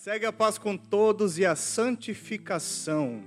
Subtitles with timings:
[0.00, 3.22] Segue a paz com todos e a santificação,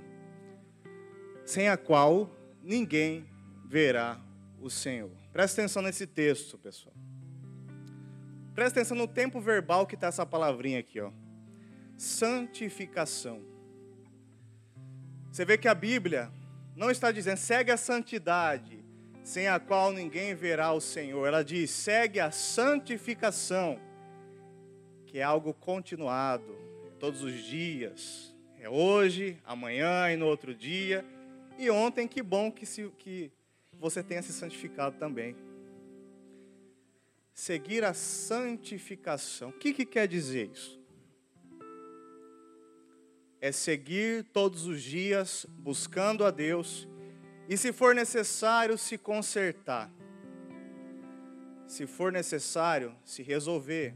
[1.44, 2.28] sem a qual
[2.60, 3.24] ninguém
[3.64, 4.20] verá
[4.60, 5.12] o Senhor.
[5.32, 6.92] Presta atenção nesse texto, pessoal.
[8.56, 11.12] Presta atenção no tempo verbal que está essa palavrinha aqui, ó.
[11.96, 13.40] Santificação.
[15.30, 16.28] Você vê que a Bíblia
[16.74, 18.84] não está dizendo segue a santidade,
[19.22, 21.24] sem a qual ninguém verá o Senhor.
[21.24, 23.78] Ela diz segue a santificação,
[25.06, 26.63] que é algo continuado,
[27.04, 28.34] todos os dias.
[28.58, 31.04] É hoje, amanhã e no outro dia.
[31.58, 33.30] E ontem, que bom que, se, que
[33.78, 35.36] você tenha se santificado também.
[37.34, 39.50] Seguir a santificação.
[39.50, 40.80] O que, que quer dizer isso?
[43.38, 46.88] É seguir todos os dias, buscando a Deus,
[47.46, 49.92] e se for necessário, se consertar.
[51.66, 53.94] Se for necessário, se resolver.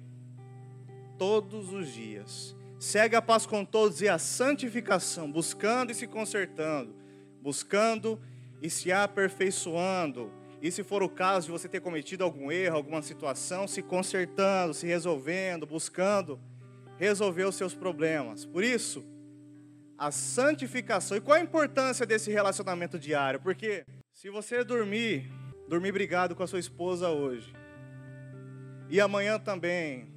[1.16, 2.57] Todos os dias.
[2.78, 6.94] Segue a paz com todos e a santificação, buscando e se consertando,
[7.42, 8.20] buscando
[8.62, 10.32] e se aperfeiçoando.
[10.62, 14.74] E se for o caso de você ter cometido algum erro, alguma situação, se consertando,
[14.74, 16.38] se resolvendo, buscando
[16.98, 18.44] resolver os seus problemas.
[18.44, 19.04] Por isso,
[19.96, 21.16] a santificação.
[21.16, 23.40] E qual a importância desse relacionamento diário?
[23.40, 25.30] Porque se você dormir,
[25.68, 27.52] dormir brigado com a sua esposa hoje,
[28.88, 30.08] e amanhã também,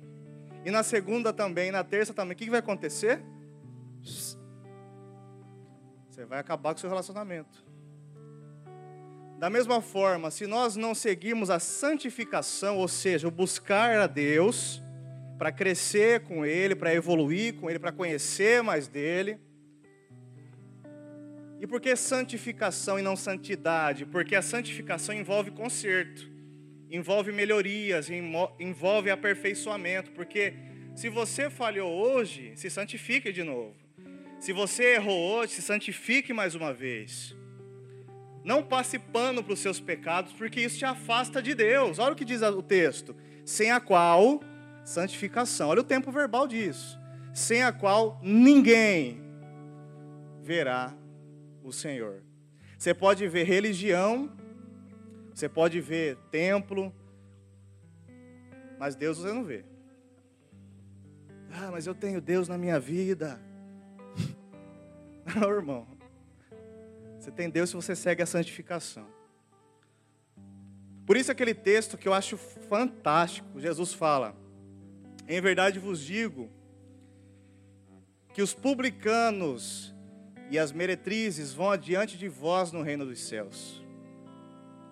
[0.64, 3.23] e na segunda também, na terça também, o que vai acontecer?
[6.09, 7.66] Você vai acabar com o seu relacionamento.
[9.40, 14.80] Da mesma forma, se nós não seguirmos a santificação, ou seja, o buscar a Deus,
[15.40, 19.40] para crescer com Ele, para evoluir com Ele, para conhecer mais dEle.
[21.59, 24.06] E por que santificação e não santidade?
[24.06, 26.31] Porque a santificação envolve conserto
[26.92, 28.09] envolve melhorias,
[28.59, 30.53] envolve aperfeiçoamento, porque
[30.94, 33.75] se você falhou hoje, se santifique de novo.
[34.39, 37.36] Se você errou hoje, se santifique mais uma vez.
[38.44, 42.00] Não passe pano para os seus pecados, porque isso te afasta de Deus.
[42.00, 43.16] Olha o que diz o texto:
[43.46, 44.41] sem a qual
[44.84, 45.69] santificação.
[45.69, 47.00] Olha o tempo verbal disso.
[47.34, 49.22] Sem a qual ninguém
[50.41, 50.94] verá
[51.63, 52.23] o Senhor.
[52.78, 54.35] Você pode ver religião
[55.34, 56.94] você pode ver templo,
[58.78, 59.64] mas Deus você não vê.
[61.52, 63.40] Ah, mas eu tenho Deus na minha vida.
[65.36, 65.86] Não, irmão.
[67.20, 69.06] Você tem Deus se você segue a santificação.
[71.06, 74.36] Por isso aquele texto que eu acho fantástico, Jesus fala:
[75.28, 76.50] Em verdade vos digo
[78.34, 79.94] que os publicanos
[80.50, 83.84] e as meretrizes vão adiante de vós no reino dos céus.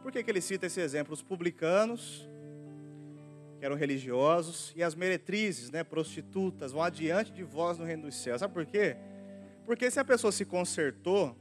[0.01, 1.13] Por que, que ele cita esse exemplo?
[1.13, 2.27] Os publicanos,
[3.59, 8.15] que eram religiosos, e as meretrizes, né, prostitutas, vão adiante de vós no reino dos
[8.15, 8.39] céus.
[8.39, 8.95] Sabe por quê?
[9.65, 11.35] Porque se a pessoa se consertou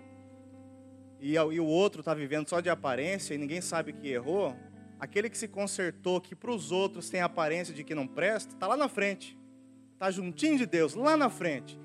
[1.21, 4.55] e, e o outro está vivendo só de aparência e ninguém sabe que errou,
[4.99, 8.55] aquele que se consertou, que para os outros tem a aparência de que não presta,
[8.55, 9.39] está lá na frente,
[9.95, 11.79] está juntinho de Deus, lá na frente.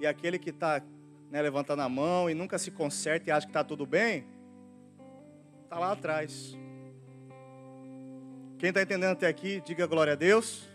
[0.00, 0.82] E aquele que está
[1.30, 4.26] né, levantando a mão e nunca se conserta e acha que está tudo bem,
[5.70, 6.58] Está lá atrás.
[8.58, 10.68] Quem está entendendo até aqui, diga glória a Deus.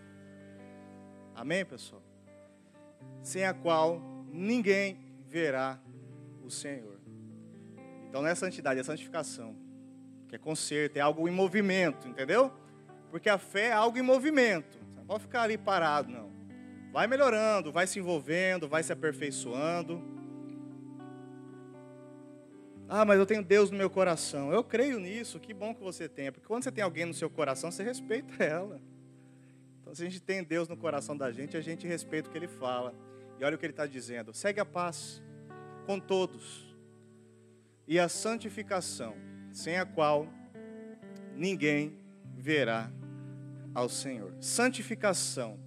[1.36, 2.02] Amém, pessoal?
[3.22, 4.02] Sem a qual
[4.32, 4.98] ninguém
[5.28, 5.78] verá
[6.46, 6.98] o Senhor.
[8.08, 9.54] Então não é santidade, é santificação.
[10.30, 12.50] Que é conserto, é algo em movimento, entendeu?
[13.12, 14.80] Porque a fé é algo em movimento.
[14.90, 16.32] Você não pode ficar ali parado, não.
[16.94, 20.02] Vai melhorando, vai se envolvendo, vai se aperfeiçoando.
[22.88, 24.52] Ah, mas eu tenho Deus no meu coração.
[24.52, 26.32] Eu creio nisso, que bom que você tenha.
[26.32, 28.80] Porque quando você tem alguém no seu coração, você respeita ela.
[29.82, 32.38] Então, se a gente tem Deus no coração da gente, a gente respeita o que
[32.38, 32.94] Ele fala.
[33.40, 35.22] E olha o que Ele está dizendo: segue a paz
[35.86, 36.76] com todos
[37.88, 39.16] e a santificação,
[39.52, 40.28] sem a qual
[41.36, 41.98] ninguém
[42.36, 42.92] verá
[43.74, 44.34] ao Senhor.
[44.40, 45.60] Santificação.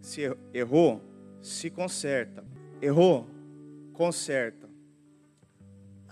[0.00, 1.00] Se errou,
[1.40, 2.44] se conserta.
[2.80, 3.28] Errou,
[3.92, 4.68] conserta.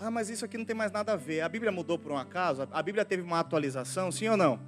[0.03, 1.41] Ah, mas isso aqui não tem mais nada a ver.
[1.41, 2.67] A Bíblia mudou por um acaso?
[2.71, 4.59] A Bíblia teve uma atualização, sim ou não?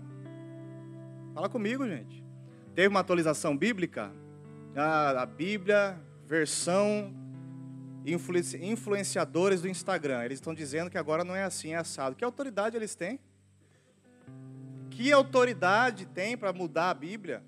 [1.33, 2.23] Fala comigo, gente.
[2.75, 4.11] Teve uma atualização bíblica?
[4.75, 7.11] Ah, a Bíblia, versão
[8.05, 10.23] influenciadores do Instagram.
[10.23, 12.15] Eles estão dizendo que agora não é assim, é assado.
[12.15, 13.19] Que autoridade eles têm?
[14.91, 17.41] Que autoridade tem para mudar a Bíblia?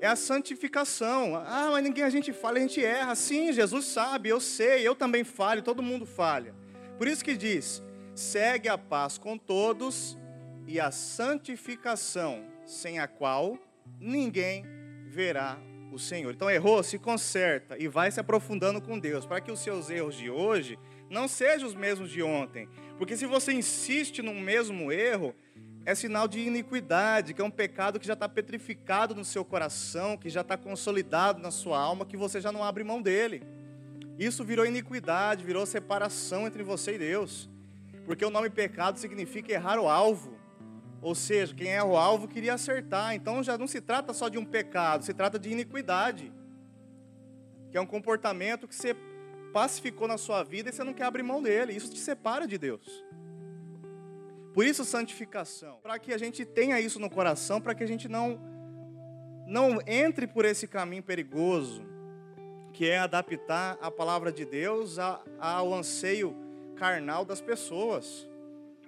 [0.00, 1.36] É a santificação.
[1.36, 3.14] Ah, mas ninguém a gente fala, a gente erra.
[3.14, 6.54] Sim, Jesus sabe, eu sei, eu também falho, todo mundo falha.
[6.96, 7.82] Por isso que diz:
[8.14, 10.18] segue a paz com todos
[10.66, 13.58] e a santificação, sem a qual
[14.00, 14.64] ninguém
[15.06, 15.58] verá
[15.92, 16.32] o Senhor.
[16.34, 20.14] Então errou, se conserta e vai se aprofundando com Deus, para que os seus erros
[20.14, 20.78] de hoje
[21.08, 22.68] não sejam os mesmos de ontem.
[22.98, 25.34] Porque se você insiste no mesmo erro,
[25.88, 30.18] é sinal de iniquidade, que é um pecado que já está petrificado no seu coração,
[30.18, 33.42] que já está consolidado na sua alma, que você já não abre mão dele.
[34.18, 37.48] Isso virou iniquidade, virou separação entre você e Deus.
[38.04, 40.36] Porque o nome pecado significa errar o alvo.
[41.00, 43.14] Ou seja, quem erra o alvo queria acertar.
[43.14, 46.30] Então já não se trata só de um pecado, se trata de iniquidade.
[47.70, 48.94] Que é um comportamento que você
[49.54, 51.72] pacificou na sua vida e você não quer abrir mão dele.
[51.72, 53.08] Isso te separa de Deus.
[54.52, 55.78] Por isso, santificação.
[55.82, 58.40] Para que a gente tenha isso no coração, para que a gente não,
[59.46, 61.82] não entre por esse caminho perigoso,
[62.72, 64.98] que é adaptar a palavra de Deus
[65.38, 66.36] ao anseio
[66.76, 68.28] carnal das pessoas.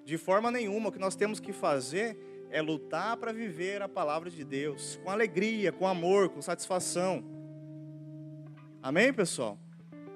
[0.05, 2.17] De forma nenhuma, o que nós temos que fazer
[2.51, 7.25] é lutar para viver a palavra de Deus, com alegria, com amor, com satisfação.
[8.83, 9.59] Amém, pessoal?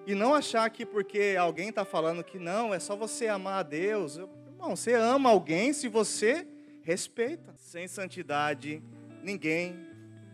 [0.07, 3.63] E não achar que porque alguém está falando que não, é só você amar a
[3.63, 4.19] Deus.
[4.65, 6.47] Irmão, você ama alguém se você
[6.81, 7.53] respeita.
[7.59, 8.83] Sem santidade,
[9.23, 9.77] ninguém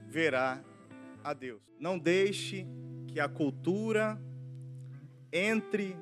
[0.06, 0.62] verá
[1.24, 1.60] a Deus.
[1.80, 2.64] Não deixe
[3.08, 4.22] que a cultura
[5.32, 5.96] entre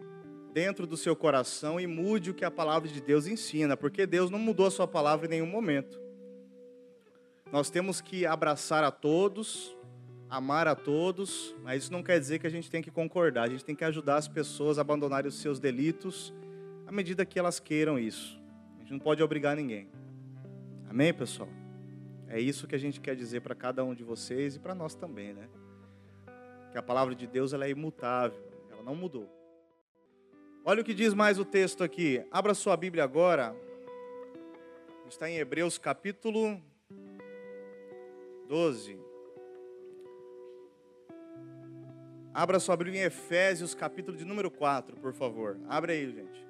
[0.53, 4.31] dentro do seu coração e mude o que a palavra de Deus ensina, porque Deus
[4.31, 5.99] não mudou a sua palavra em nenhum momento.
[7.51, 9.75] Nós temos que abraçar a todos,
[10.29, 13.49] amar a todos, mas isso não quer dizer que a gente tem que concordar, a
[13.49, 16.35] gente tem que ajudar as pessoas a abandonarem os seus delitos
[16.89, 18.41] à medida que elas queiram isso.
[18.77, 19.91] A gente não pode obrigar ninguém.
[20.89, 21.51] Amém, pessoal?
[22.27, 24.95] É isso que a gente quer dizer para cada um de vocês e para nós
[24.95, 25.51] também, né?
[26.73, 29.31] Que a palavra de Deus ela é imutável, ela não mudou.
[30.65, 32.25] Olha o que diz mais o texto aqui.
[32.31, 33.55] Abra sua Bíblia agora.
[35.07, 36.59] Está em Hebreus capítulo
[38.49, 38.99] 12.
[42.33, 45.59] Abra sua Bíblia em Efésios capítulo de número 4, por favor.
[45.69, 46.48] Abre aí, gente.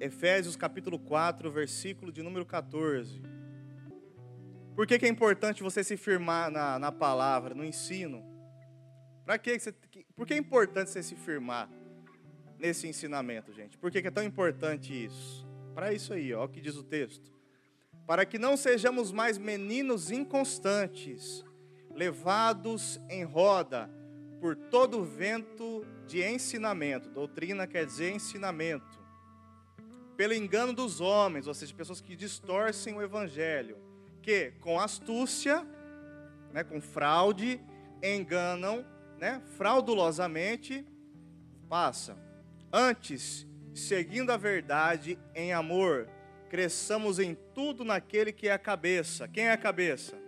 [0.00, 3.20] Efésios capítulo 4, versículo de número 14.
[4.76, 8.24] Por que, que é importante você se firmar na, na palavra, no ensino?
[9.24, 9.74] Para que você,
[10.14, 11.68] por que é importante você se firmar
[12.60, 13.76] nesse ensinamento, gente?
[13.76, 15.44] Por que, que é tão importante isso?
[15.74, 17.32] Para isso aí, ó, o que diz o texto.
[18.06, 21.44] Para que não sejamos mais meninos inconstantes,
[21.92, 23.90] levados em roda
[24.40, 27.10] por todo vento de ensinamento.
[27.10, 28.97] Doutrina quer dizer ensinamento
[30.18, 33.78] pelo engano dos homens, ou seja, pessoas que distorcem o evangelho,
[34.20, 35.64] que com astúcia,
[36.52, 37.60] né, com fraude,
[38.02, 38.84] enganam,
[39.16, 40.84] né, fraudulosamente,
[41.68, 42.18] passa.
[42.72, 46.08] Antes, seguindo a verdade em amor,
[46.50, 49.28] cresçamos em tudo naquele que é a cabeça.
[49.28, 50.18] Quem é a cabeça?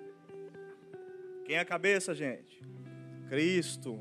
[1.44, 2.62] Quem é a cabeça, gente?
[3.28, 3.98] Cristo.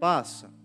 [0.00, 0.57] Passa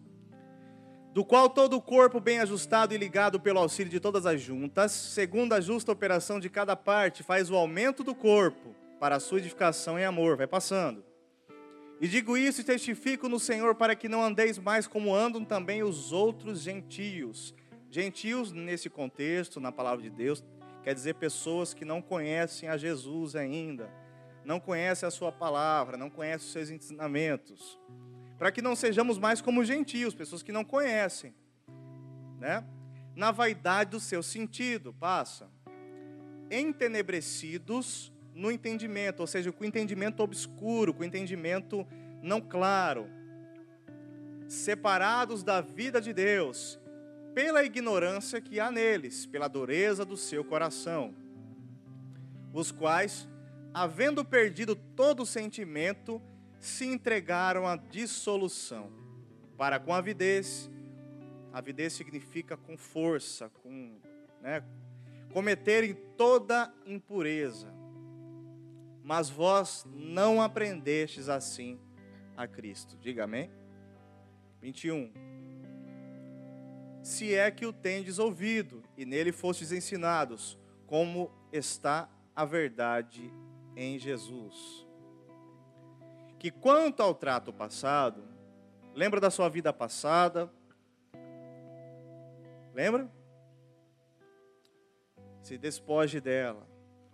[1.13, 4.91] do qual todo o corpo bem ajustado e ligado pelo auxílio de todas as juntas,
[4.91, 9.37] segundo a justa operação de cada parte, faz o aumento do corpo para a sua
[9.37, 10.35] edificação em amor.
[10.35, 11.05] Vai passando.
[12.01, 15.83] E digo isso e testifico no Senhor para que não andeis mais como andam também
[15.83, 17.53] os outros gentios.
[17.91, 20.43] Gentios, nesse contexto, na palavra de Deus,
[20.81, 23.87] quer dizer pessoas que não conhecem a Jesus ainda,
[24.43, 27.79] não conhecem a Sua palavra, não conhecem os seus ensinamentos
[28.43, 31.33] para que não sejamos mais como gentios, pessoas que não conhecem,
[32.37, 32.61] né?
[33.15, 35.49] Na vaidade do seu sentido, passa.
[36.51, 41.87] Entenebrecidos no entendimento, ou seja, com o entendimento obscuro, com o entendimento
[42.21, 43.09] não claro,
[44.49, 46.77] separados da vida de Deus,
[47.33, 51.15] pela ignorância que há neles, pela dureza do seu coração,
[52.51, 53.25] os quais,
[53.73, 56.21] havendo perdido todo o sentimento,
[56.63, 58.89] se entregaram à dissolução,
[59.57, 60.71] para com avidez,
[61.51, 63.99] avidez significa com força, com,
[64.41, 64.63] né,
[65.33, 67.67] cometerem toda impureza.
[69.03, 71.77] Mas vós não aprendestes assim
[72.37, 72.97] a Cristo.
[72.97, 73.51] Diga amém.
[74.61, 75.11] 21.
[77.03, 83.29] Se é que o tendes ouvido e nele fostes ensinados, como está a verdade
[83.75, 84.87] em Jesus
[86.43, 88.21] que quanto ao trato passado,
[88.93, 90.51] lembra da sua vida passada?
[92.73, 93.09] Lembra?
[95.41, 96.67] Se despoje dela.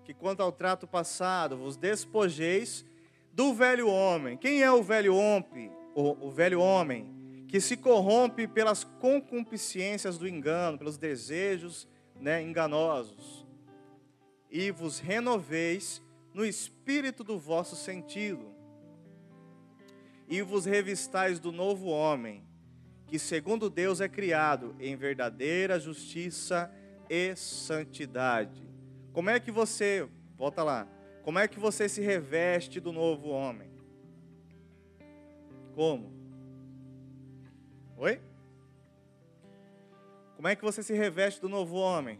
[0.04, 2.84] Que quanto ao trato passado, vos despojeis
[3.32, 4.36] do velho homem.
[4.36, 5.72] Quem é o velho homem?
[5.94, 11.88] O, o velho homem que se corrompe pelas concupiscências do engano, pelos desejos
[12.20, 13.46] né, enganosos.
[14.50, 16.02] e vos renoveis
[16.34, 18.58] no espírito do vosso sentido,
[20.30, 22.44] e vos revistais do novo homem,
[23.08, 26.72] que segundo Deus é criado em verdadeira justiça
[27.10, 28.70] e santidade.
[29.12, 30.08] Como é que você,
[30.38, 30.88] volta lá,
[31.24, 33.72] como é que você se reveste do novo homem?
[35.74, 36.14] Como?
[37.98, 38.22] Oi?
[40.36, 42.20] Como é que você se reveste do novo homem?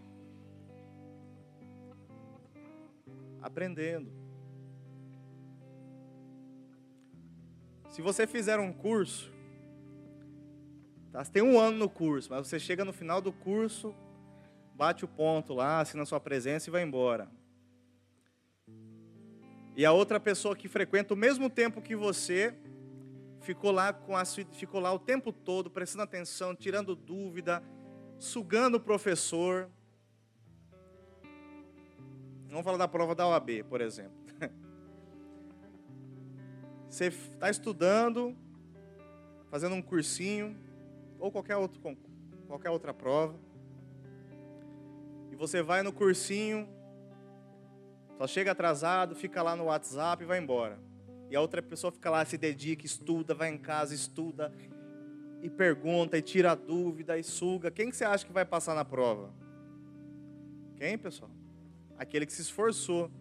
[3.42, 4.19] Aprendendo.
[8.00, 9.30] Se você fizer um curso,
[11.12, 11.22] tá?
[11.22, 13.94] você tem um ano no curso, mas você chega no final do curso,
[14.74, 17.30] bate o ponto lá, assina sua presença e vai embora.
[19.76, 22.56] E a outra pessoa que frequenta o mesmo tempo que você,
[23.42, 27.62] ficou lá, com a, ficou lá o tempo todo, prestando atenção, tirando dúvida,
[28.18, 29.70] sugando o professor.
[32.48, 34.19] Vamos falar da prova da OAB, por exemplo.
[36.90, 38.36] Você está estudando,
[39.50, 40.58] fazendo um cursinho,
[41.20, 41.80] ou qualquer, outro,
[42.48, 43.36] qualquer outra prova,
[45.32, 46.68] e você vai no cursinho,
[48.18, 50.80] só chega atrasado, fica lá no WhatsApp e vai embora.
[51.30, 54.52] E a outra pessoa fica lá, se dedica, estuda, vai em casa, estuda,
[55.42, 57.70] e pergunta, e tira dúvida, e suga.
[57.70, 59.32] Quem que você acha que vai passar na prova?
[60.76, 61.30] Quem, pessoal?
[61.98, 63.12] Aquele que se esforçou.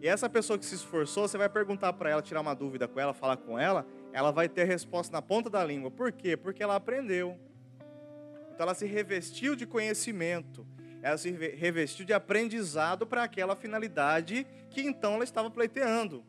[0.00, 3.00] E essa pessoa que se esforçou, você vai perguntar para ela, tirar uma dúvida com
[3.00, 5.90] ela, falar com ela, ela vai ter resposta na ponta da língua.
[5.90, 6.36] Por quê?
[6.36, 7.38] Porque ela aprendeu.
[8.52, 10.66] Então ela se revestiu de conhecimento,
[11.02, 16.24] ela se revestiu de aprendizado para aquela finalidade que então ela estava pleiteando.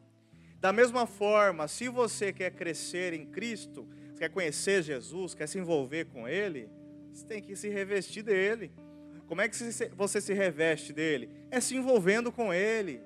[0.59, 6.05] Da mesma forma, se você quer crescer em Cristo, quer conhecer Jesus, quer se envolver
[6.05, 6.69] com Ele,
[7.13, 8.71] você tem que se revestir dele.
[9.25, 9.55] Como é que
[9.95, 11.29] você se reveste dele?
[11.49, 13.01] É se envolvendo com Ele,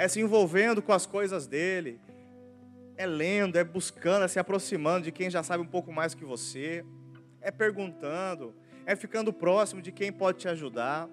[0.00, 2.00] é se envolvendo com as coisas dele,
[2.96, 6.24] é lendo, é buscando, é se aproximando de quem já sabe um pouco mais que
[6.24, 6.82] você,
[7.38, 8.54] é perguntando,
[8.86, 11.06] é ficando próximo de quem pode te ajudar.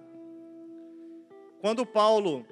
[1.59, 2.47] Quando Paulo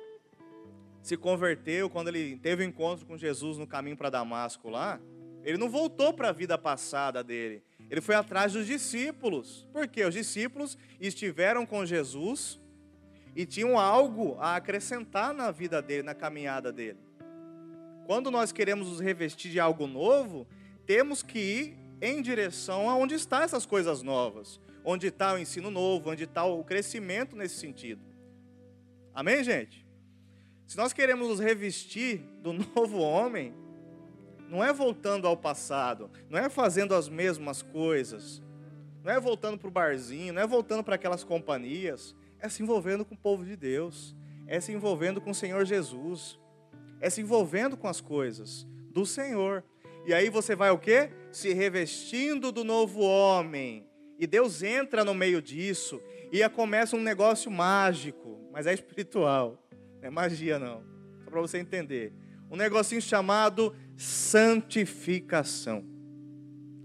[1.02, 5.00] se converteu, quando ele teve o um encontro com Jesus no caminho para Damasco lá,
[5.42, 7.64] ele não voltou para a vida passada dele.
[7.90, 9.66] Ele foi atrás dos discípulos.
[9.72, 12.60] Porque os discípulos estiveram com Jesus
[13.36, 17.00] e tinham algo a acrescentar na vida dele, na caminhada dele.
[18.06, 20.48] Quando nós queremos nos revestir de algo novo,
[20.86, 26.12] temos que ir em direção aonde estão essas coisas novas, onde está o ensino novo,
[26.12, 28.02] onde está o crescimento nesse sentido.
[29.14, 29.86] Amém, gente?
[30.68, 33.54] Se nós queremos nos revestir do novo homem,
[34.50, 38.42] não é voltando ao passado, não é fazendo as mesmas coisas,
[39.04, 42.16] não é voltando para o barzinho, não é voltando para aquelas companhias,
[42.46, 44.16] é se envolvendo com o povo de Deus,
[44.48, 46.40] é se envolvendo com o Senhor Jesus,
[47.02, 49.64] é se envolvendo com as coisas do Senhor.
[50.06, 51.10] E aí você vai o quê?
[51.32, 53.88] Se revestindo do novo homem.
[54.20, 56.00] E Deus entra no meio disso
[56.32, 59.68] e começa um negócio mágico, mas é espiritual,
[60.00, 60.84] não é magia não.
[61.24, 62.14] Só para você entender.
[62.50, 65.84] Um negocinho chamado santificação.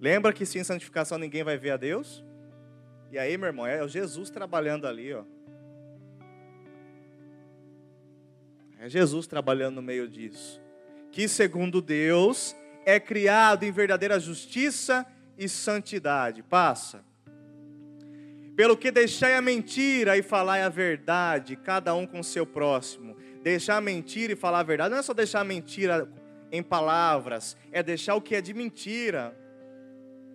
[0.01, 2.25] Lembra que sem santificação ninguém vai ver a Deus?
[3.13, 5.25] E aí, meu irmão, é o Jesus trabalhando ali, ó.
[8.83, 10.59] É Jesus trabalhando no meio disso.
[11.13, 12.57] Que, segundo Deus,
[12.87, 15.05] é criado em verdadeira justiça
[15.37, 16.43] e santidade.
[16.43, 17.05] Passa.
[18.57, 23.19] Pelo que deixai a mentira e falai a verdade, cada um com seu próximo.
[23.43, 26.11] Deixar a mentira e falar a verdade não é só deixar a mentira
[26.51, 29.37] em palavras, é deixar o que é de mentira,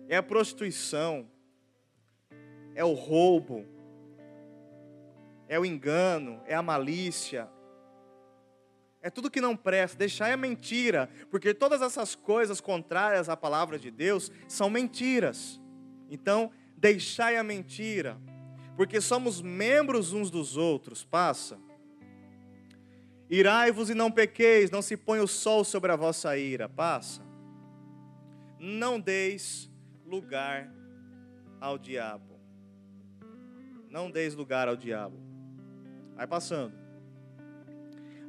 [0.08, 1.28] é a prostituição,
[2.76, 3.66] é o roubo,
[5.48, 7.48] é o engano, é a malícia,
[9.06, 13.78] é tudo que não presta, deixar é mentira, porque todas essas coisas contrárias à palavra
[13.78, 15.60] de Deus são mentiras.
[16.10, 18.18] Então, deixai a mentira,
[18.76, 21.56] porque somos membros uns dos outros, passa.
[23.30, 26.68] Irai-vos e não pequeis, não se ponha o sol sobre a vossa ira.
[26.68, 27.22] Passa.
[28.58, 29.70] Não deis
[30.04, 30.68] lugar
[31.60, 32.40] ao diabo.
[33.88, 35.16] Não deis lugar ao diabo.
[36.16, 36.85] Vai passando.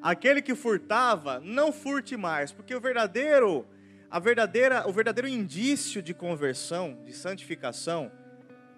[0.08, 3.68] Aquele que furtava, não furte mais, porque o verdadeiro,
[4.10, 8.10] a verdadeira, o verdadeiro indício de conversão, de santificação,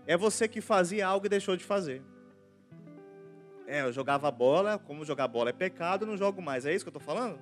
[0.08, 2.02] é você que fazia algo e deixou de fazer.
[3.68, 6.66] É, eu jogava bola, como jogar bola é pecado, não jogo mais.
[6.66, 7.40] É isso que eu estou falando?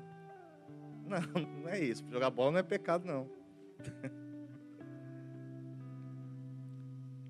[1.05, 1.21] Não,
[1.63, 2.03] não é isso.
[2.11, 3.29] Jogar bola não é pecado, não.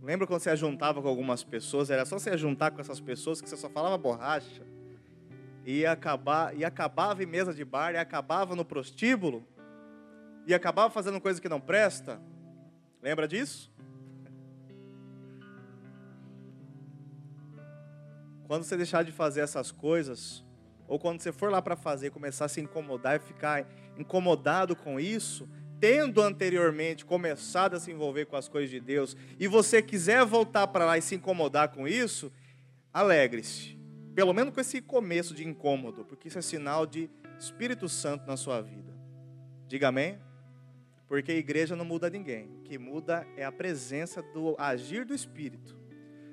[0.02, 1.92] Lembra quando você juntava com algumas pessoas?
[1.92, 4.66] Era só você juntar com essas pessoas que você só falava borracha.
[5.70, 9.46] E acabar e acabava em mesa de bar, e acabava no prostíbulo,
[10.46, 12.22] e acabava fazendo coisa que não presta.
[13.02, 13.70] Lembra disso?
[18.48, 20.42] Quando você deixar de fazer essas coisas,
[20.88, 24.98] ou quando você for lá para fazer, começar a se incomodar e ficar incomodado com
[24.98, 25.50] isso,
[25.82, 30.68] tendo anteriormente começado a se envolver com as coisas de Deus, e você quiser voltar
[30.68, 32.32] para lá e se incomodar com isso,
[32.94, 33.77] alegre-se.
[34.18, 37.08] Pelo menos com esse começo de incômodo, porque isso é sinal de
[37.40, 38.92] Espírito Santo na sua vida.
[39.68, 40.18] Diga amém?
[41.08, 42.48] Porque a igreja não muda ninguém.
[42.48, 45.78] O que muda é a presença do agir do Espírito.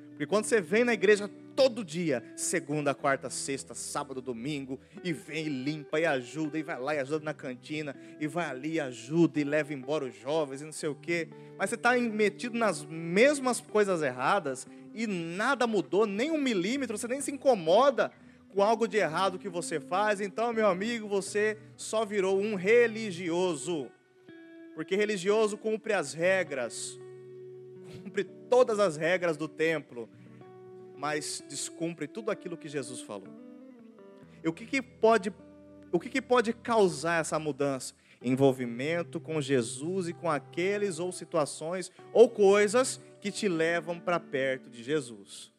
[0.08, 5.44] Porque quando você vem na igreja todo dia, segunda, quarta, sexta, sábado, domingo, e vem
[5.44, 8.80] e limpa e ajuda, e vai lá e ajuda na cantina, e vai ali e
[8.80, 11.28] ajuda e leva embora os jovens e não sei o quê.
[11.58, 17.08] Mas você está metido nas mesmas coisas erradas e nada mudou, nem um milímetro, você
[17.08, 18.12] nem se incomoda
[18.54, 20.20] com algo de errado que você faz.
[20.20, 23.90] Então, meu amigo, você só virou um religioso.
[24.76, 26.98] Porque religioso cumpre as regras,
[28.02, 30.08] cumpre todas as regras do templo,
[30.96, 33.28] mas descumpre tudo aquilo que Jesus falou.
[34.42, 35.32] E o que, que pode,
[35.90, 37.94] o que, que pode causar essa mudança?
[38.22, 44.68] Envolvimento com Jesus e com aqueles ou situações ou coisas que te levam para perto
[44.68, 45.50] de Jesus.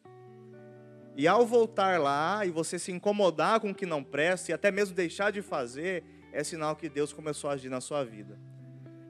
[1.16, 4.70] E ao voltar lá e você se incomodar com o que não presta e até
[4.70, 8.38] mesmo deixar de fazer, é sinal que Deus começou a agir na sua vida.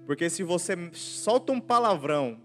[0.06, 2.40] Porque se você solta um palavrão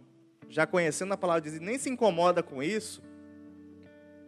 [0.50, 3.02] já conhecendo a palavra de Deus e nem se incomoda com isso,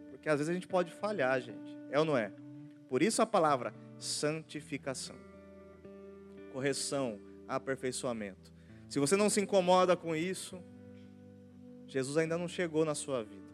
[0.10, 1.78] porque às vezes a gente pode falhar, gente.
[1.92, 2.32] É ou não é?
[2.88, 5.18] Por isso a palavra santificação,
[6.54, 8.54] correção, aperfeiçoamento.
[8.88, 10.64] Se você não se incomoda com isso,
[11.94, 13.54] Jesus ainda não chegou na sua vida.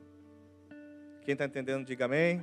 [1.25, 2.41] Quem está entendendo, diga amém.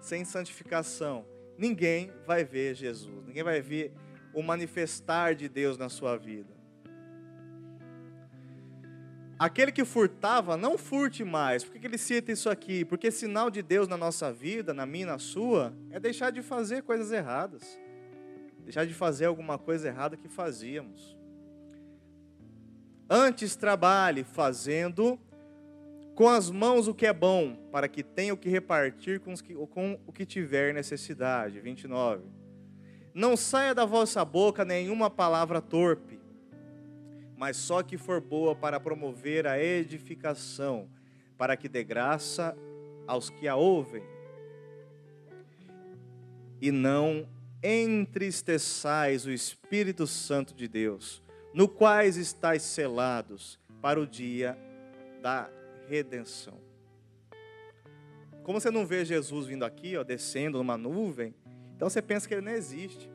[0.00, 1.26] Sem santificação,
[1.58, 3.92] ninguém vai ver Jesus, ninguém vai ver
[4.32, 6.56] o manifestar de Deus na sua vida.
[9.38, 11.62] Aquele que furtava, não furte mais.
[11.62, 12.82] Por que ele cita isso aqui?
[12.82, 16.82] Porque sinal de Deus na nossa vida, na minha na sua, é deixar de fazer
[16.82, 17.78] coisas erradas.
[18.60, 21.17] Deixar de fazer alguma coisa errada que fazíamos.
[23.08, 25.18] Antes trabalhe fazendo
[26.14, 29.54] com as mãos o que é bom, para que tenha o que repartir com, que,
[29.54, 31.60] com o que tiver necessidade.
[31.60, 32.24] 29.
[33.14, 36.18] Não saia da vossa boca nenhuma palavra torpe
[37.38, 40.88] mas só que for boa para promover a edificação,
[41.38, 42.58] para que dê graça
[43.06, 44.02] aos que a ouvem.
[46.60, 47.28] E não
[47.62, 54.58] entristeçais o Espírito Santo de Deus, no quais estáis selados para o dia
[55.22, 55.50] da
[55.88, 56.58] redenção.
[58.42, 61.34] Como você não vê Jesus vindo aqui, ó, descendo numa nuvem,
[61.76, 63.10] então você pensa que ele não existe.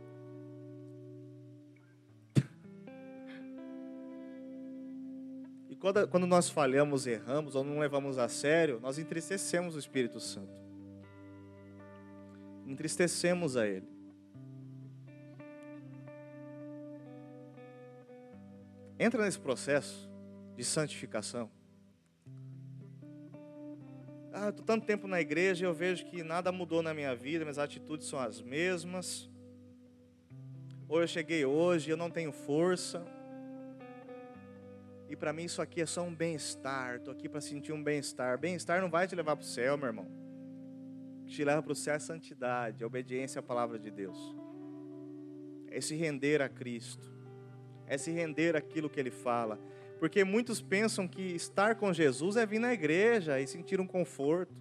[5.80, 10.64] quando, quando nós falhamos, erramos ou não levamos a sério, nós entristecemos o Espírito Santo.
[12.66, 13.93] Entristecemos a Ele.
[19.04, 20.10] Entra nesse processo
[20.56, 21.52] de santificação.
[24.32, 27.44] Ah, estou tanto tempo na igreja e eu vejo que nada mudou na minha vida,
[27.44, 29.30] minhas atitudes são as mesmas.
[30.88, 33.06] Ou eu cheguei hoje, eu não tenho força.
[35.10, 36.96] E para mim isso aqui é só um bem-estar.
[36.96, 38.38] Estou aqui para sentir um bem-estar.
[38.38, 40.08] Bem-estar não vai te levar para o céu, meu irmão.
[41.24, 43.92] O que te leva para o céu é a santidade, a obediência à palavra de
[43.92, 44.34] Deus.
[45.68, 47.13] É se render a Cristo.
[47.88, 49.60] É se render aquilo que Ele fala.
[50.00, 54.54] Porque muitos pensam que estar com Jesus é vir na igreja e sentir um conforto.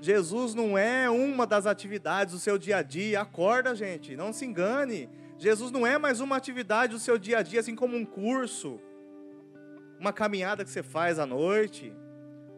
[0.00, 3.20] Jesus não é uma das atividades do seu dia a dia.
[3.20, 5.08] Acorda, gente, não se engane.
[5.38, 8.80] Jesus não é mais uma atividade do seu dia a dia, assim como um curso
[10.02, 11.92] uma caminhada que você faz à noite,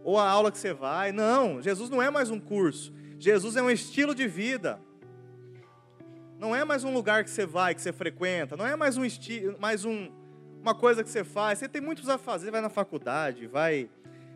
[0.03, 1.13] ou a aula que você vai.
[1.13, 2.91] Não, Jesus não é mais um curso.
[3.19, 4.81] Jesus é um estilo de vida.
[6.45, 8.55] Não é mais um lugar que você vai, que você frequenta.
[8.55, 10.11] Não é mais um estilo, mais um,
[10.61, 11.59] uma coisa que você faz.
[11.59, 12.51] Você tem muitos a fazer.
[12.51, 13.89] Vai na faculdade, vai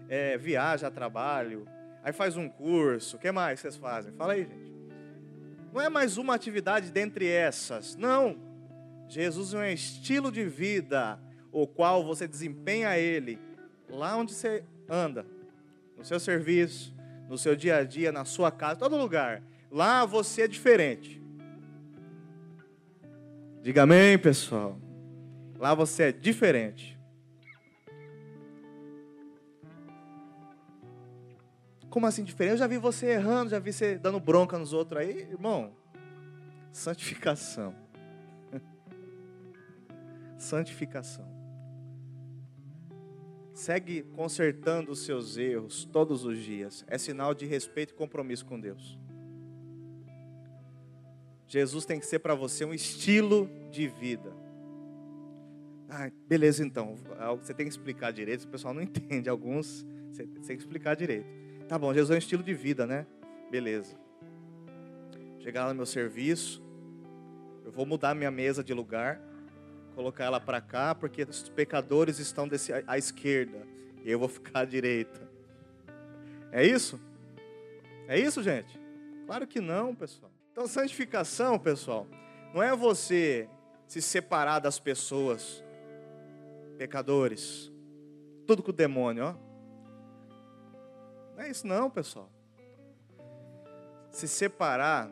[0.09, 1.69] é, viaja a trabalho,
[2.03, 3.17] aí faz um curso.
[3.17, 4.11] O que mais vocês fazem?
[4.15, 4.73] Fala aí, gente.
[5.71, 7.95] Não é mais uma atividade dentre essas.
[7.95, 8.39] Não.
[9.07, 11.21] Jesus é um estilo de vida
[11.53, 13.39] o qual você desempenha ele
[13.87, 15.27] lá onde você anda,
[15.95, 16.95] no seu serviço,
[17.29, 19.43] no seu dia a dia, na sua casa, todo lugar.
[19.71, 21.18] Lá você é diferente.
[23.63, 24.79] Diga amém, pessoal.
[25.59, 26.99] Lá você é diferente.
[31.91, 32.53] Como assim diferente?
[32.53, 35.73] Eu já vi você errando, já vi você dando bronca nos outros aí, irmão.
[36.71, 37.75] Santificação.
[40.39, 41.27] Santificação.
[43.53, 46.85] Segue consertando os seus erros todos os dias.
[46.87, 48.97] É sinal de respeito e compromisso com Deus.
[51.49, 54.33] Jesus tem que ser para você um estilo de vida.
[55.89, 56.97] Ah, beleza, então.
[57.43, 59.29] Você tem que explicar direito, o pessoal não entende.
[59.29, 61.27] Alguns, você tem que explicar direito.
[61.67, 63.07] Tá bom, Jesus é um estilo de vida, né?
[63.51, 63.97] Beleza.
[65.41, 66.63] Chegar lá no meu serviço,
[67.65, 69.21] eu vou mudar minha mesa de lugar
[69.99, 73.67] colocar ela para cá, porque os pecadores estão desse, à esquerda
[74.05, 75.29] e eu vou ficar à direita.
[76.53, 77.01] É isso?
[78.07, 78.81] É isso, gente?
[79.27, 80.31] Claro que não, pessoal.
[80.59, 82.05] Então, santificação, pessoal,
[82.53, 83.49] não é você
[83.87, 85.65] se separar das pessoas,
[86.77, 87.71] pecadores,
[88.45, 89.35] tudo com o demônio, ó.
[91.37, 92.29] Não é isso, não, pessoal.
[94.11, 95.09] Se separar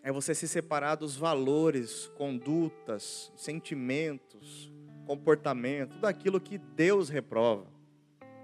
[0.00, 4.72] é você se separar dos valores, condutas, sentimentos,
[5.06, 7.66] comportamento, tudo aquilo que Deus reprova.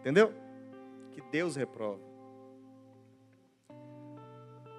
[0.00, 0.34] Entendeu?
[1.12, 2.13] Que Deus reprova.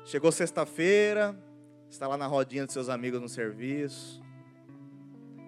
[0.06, 1.36] Chegou sexta-feira,
[1.90, 4.22] está lá na rodinha de seus amigos no serviço.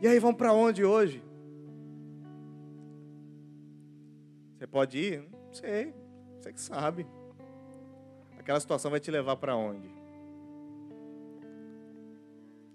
[0.01, 1.23] E aí, vão para onde hoje?
[4.57, 5.21] Você pode ir?
[5.21, 5.93] Não sei,
[6.39, 7.05] você que sabe.
[8.39, 9.87] Aquela situação vai te levar para onde?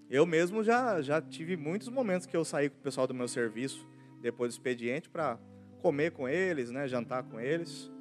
[0.09, 3.27] Eu mesmo já, já tive muitos momentos que eu saí com o pessoal do meu
[3.27, 3.85] serviço,
[4.21, 5.37] depois do expediente, para
[5.81, 7.91] comer com eles, né, jantar com eles.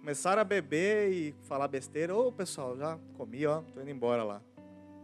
[0.00, 2.16] Começaram a beber e falar besteira.
[2.16, 4.42] Ô, pessoal, já comi, ó, tô indo embora lá.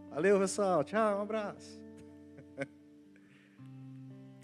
[0.09, 0.83] Valeu, pessoal.
[0.83, 1.79] Tchau, um abraço.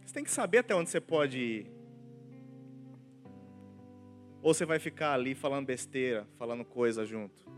[0.06, 1.72] Você tem que saber até onde você pode ir.
[4.44, 7.52] Ou você vai ficar ali falando besteira, falando coisa junto.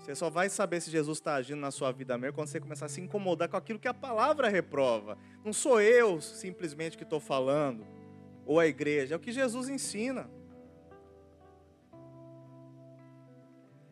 [0.00, 2.86] Você só vai saber se Jesus está agindo na sua vida mesmo quando você começar
[2.86, 5.16] a se incomodar com aquilo que a palavra reprova.
[5.44, 7.86] Não sou eu simplesmente que estou falando,
[8.46, 10.30] ou a igreja, é o que Jesus ensina.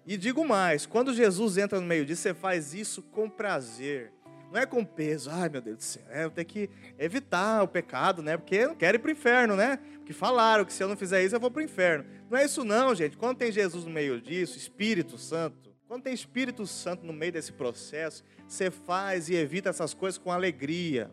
[0.07, 4.13] E digo mais: quando Jesus entra no meio disso, você faz isso com prazer.
[4.53, 7.67] Não é com peso, ai meu Deus do céu, é, eu tenho que evitar o
[7.67, 8.37] pecado, né?
[8.37, 9.81] Porque eu não quero ir para o inferno, né?
[9.97, 12.05] Porque falaram que se eu não fizer isso, eu vou para o inferno.
[12.31, 13.17] Não é isso, não, gente.
[13.17, 17.53] Quando tem Jesus no meio disso, Espírito Santo, quando tem Espírito Santo no meio desse
[17.53, 21.11] processo, você faz e evita essas coisas com alegria,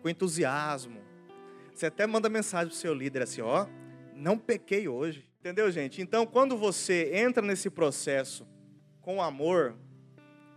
[0.00, 1.02] com entusiasmo.
[1.78, 3.64] Você até manda mensagem para o seu líder assim: ó,
[4.12, 5.24] não pequei hoje.
[5.38, 6.02] Entendeu, gente?
[6.02, 8.44] Então, quando você entra nesse processo
[9.00, 9.76] com amor,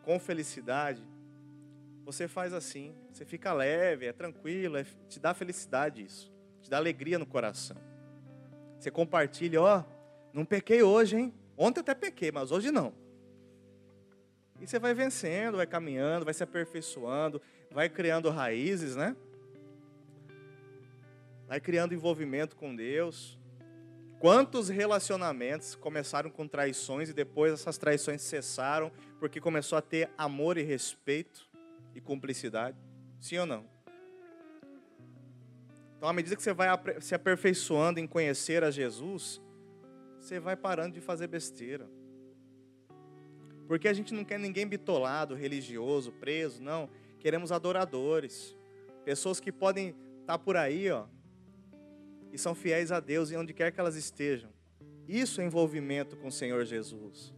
[0.02, 1.08] com felicidade,
[2.04, 6.78] você faz assim, você fica leve, é tranquilo, é, te dá felicidade isso, te dá
[6.78, 7.78] alegria no coração.
[8.80, 9.84] Você compartilha, ó,
[10.34, 11.34] não pequei hoje, hein?
[11.56, 12.96] Ontem até pequei, mas hoje não.
[14.60, 19.16] E você vai vencendo, vai caminhando, vai se aperfeiçoando, vai criando raízes, né?
[21.52, 23.38] Vai criando envolvimento com Deus.
[24.22, 30.58] Quantos relacionamentos começaram com traições e depois essas traições cessaram porque começou a ter amor
[30.58, 31.46] e respeito
[31.94, 32.78] e cumplicidade?
[33.20, 33.66] Sim ou não?
[35.98, 36.70] Então, à medida que você vai
[37.02, 39.42] se aperfeiçoando em conhecer a Jesus,
[40.22, 41.86] você vai parando de fazer besteira.
[43.68, 46.90] Porque a gente não quer ninguém bitolado, religioso, preso, não.
[47.20, 48.56] Queremos adoradores.
[49.04, 49.90] Pessoas que podem
[50.22, 51.08] estar tá por aí, ó,
[52.32, 54.50] e são fiéis a Deus em onde quer que elas estejam.
[55.08, 57.34] Isso é envolvimento com o Senhor Jesus.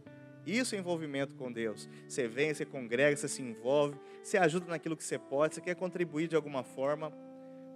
[0.46, 1.88] Isso é envolvimento com Deus.
[2.06, 5.74] Você vem, você congrega, você se envolve, você ajuda naquilo que você pode, você quer
[5.74, 7.12] contribuir de alguma forma,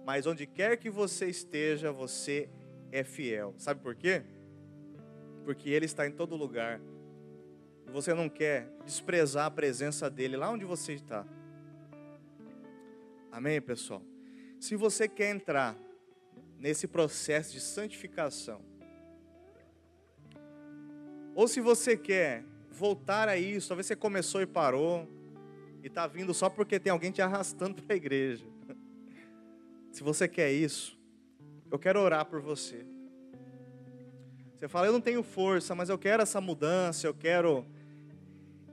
[0.05, 2.49] mas onde quer que você esteja, você
[2.91, 3.53] é fiel.
[3.57, 4.23] Sabe por quê?
[5.43, 6.79] Porque Ele está em todo lugar
[7.91, 11.25] você não quer desprezar a presença dele lá onde você está.
[13.31, 14.01] Amém, pessoal?
[14.59, 15.75] Se você quer entrar
[16.59, 18.61] nesse processo de santificação,
[21.39, 25.07] ou se você quer voltar a isso, talvez você começou e parou,
[25.81, 28.45] e está vindo só porque tem alguém te arrastando para a igreja.
[29.91, 30.99] Se você quer isso,
[31.71, 32.85] eu quero orar por você.
[34.53, 37.65] Você fala, eu não tenho força, mas eu quero essa mudança, eu quero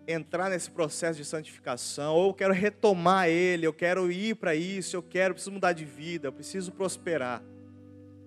[0.08, 4.96] entrar nesse processo de santificação, ou eu quero retomar ele, eu quero ir para isso,
[4.96, 7.42] eu quero, preciso mudar de vida, eu preciso prosperar.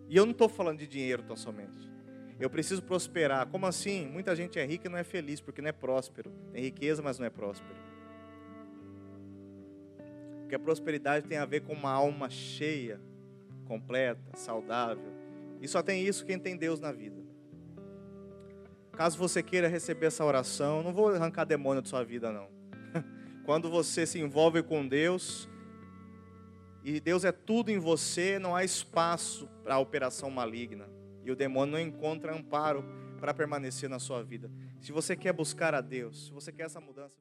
[0.09, 1.87] E eu não estou falando de dinheiro tão somente.
[2.39, 3.45] Eu preciso prosperar.
[3.47, 4.07] Como assim?
[4.07, 6.31] Muita gente é rica e não é feliz, porque não é próspero.
[6.51, 7.75] Tem riqueza, mas não é próspero.
[10.39, 12.99] Porque a prosperidade tem a ver com uma alma cheia,
[13.65, 15.13] completa, saudável,
[15.61, 17.21] E só tem isso quem tem Deus na vida.
[18.93, 22.47] Caso você queira receber essa oração, não vou arrancar demônio de sua vida, não.
[23.45, 25.48] Quando você se envolve com Deus,
[26.83, 30.89] e Deus é tudo em você, não há espaço para a operação maligna.
[31.23, 32.83] E o demônio não encontra amparo
[33.19, 34.49] para permanecer na sua vida.
[34.79, 37.15] Se você quer buscar a Deus, se você quer essa mudança.